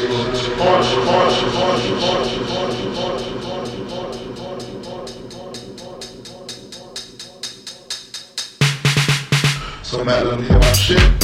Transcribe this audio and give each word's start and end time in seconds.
So 0.00 0.06
I'm 10.00 10.08
out 10.08 10.26
of 10.26 10.48
my 10.48 10.72
shit. 10.72 11.19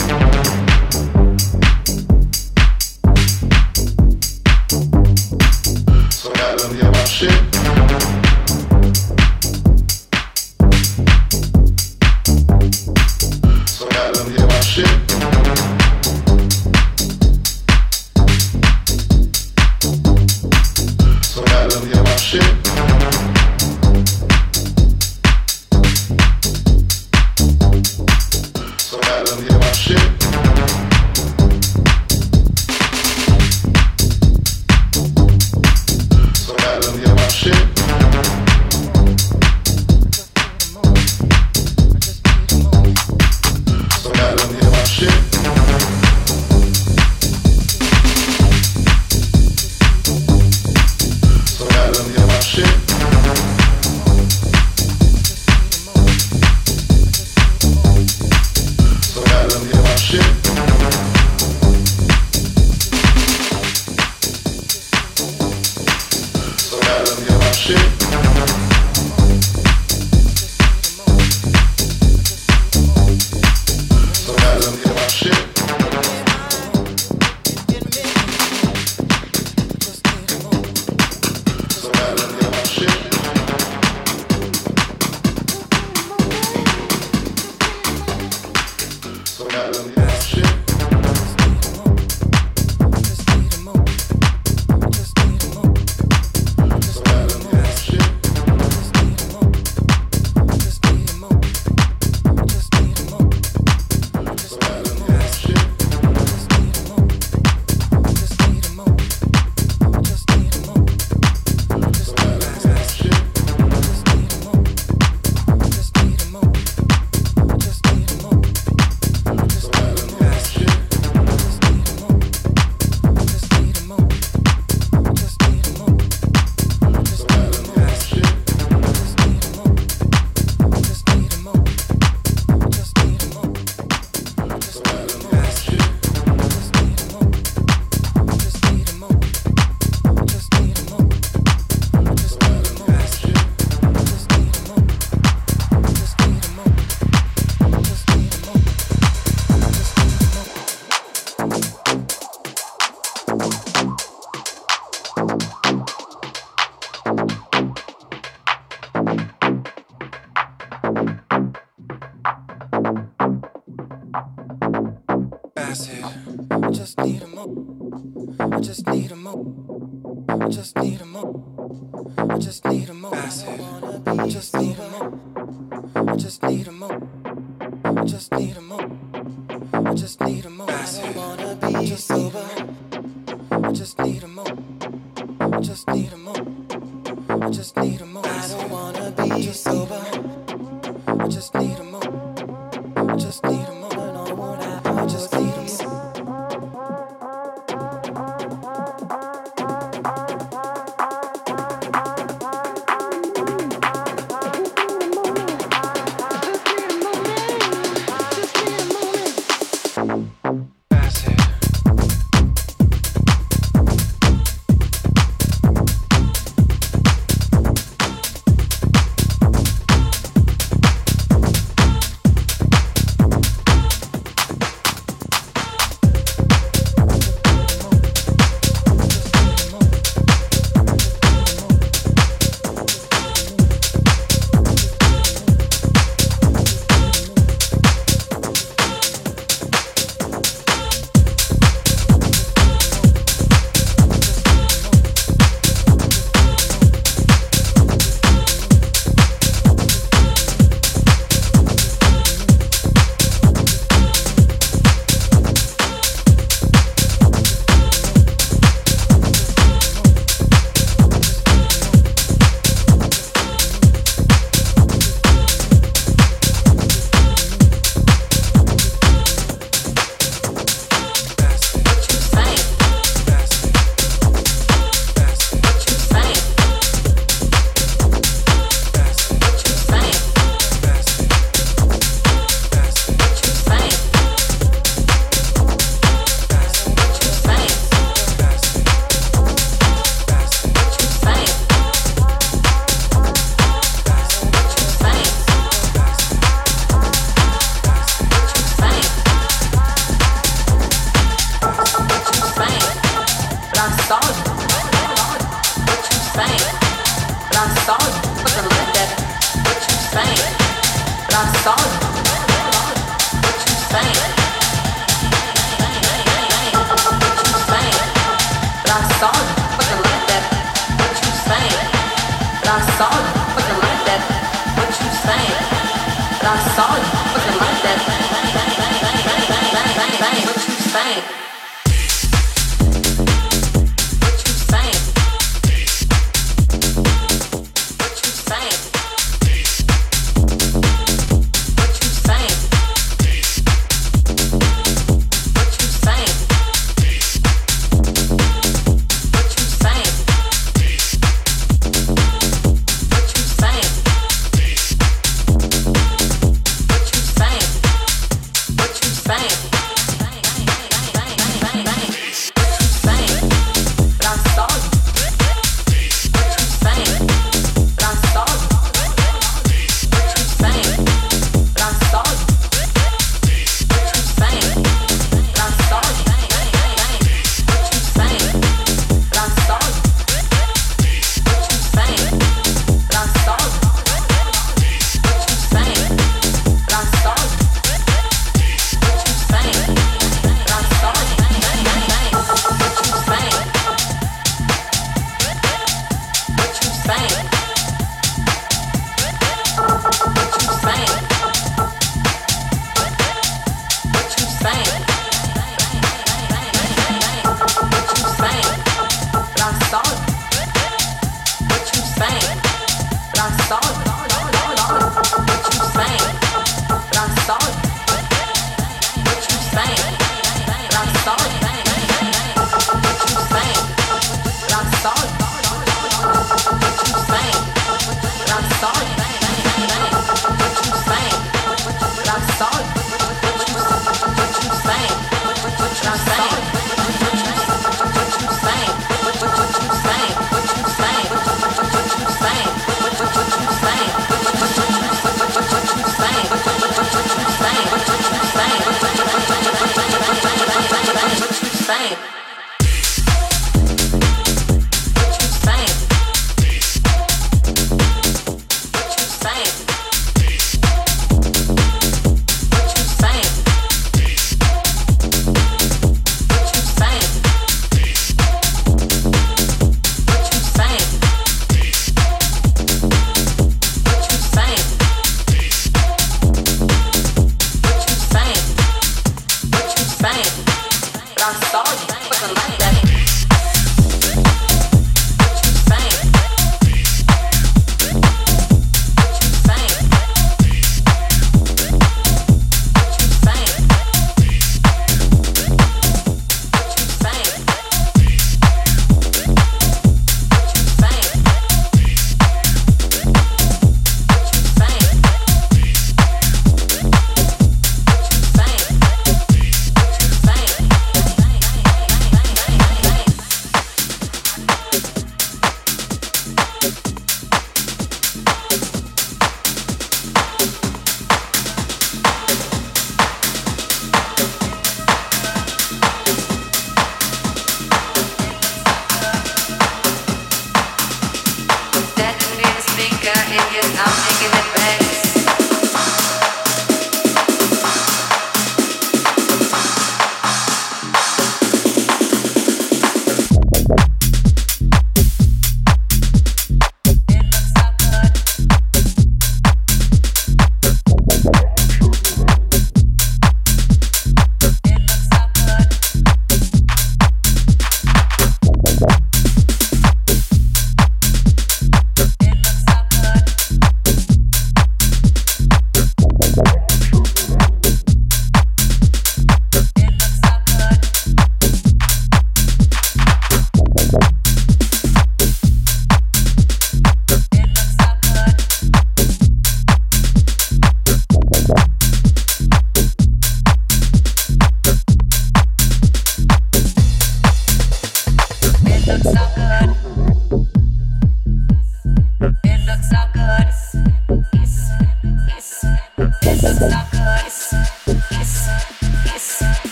more. 169.27 169.66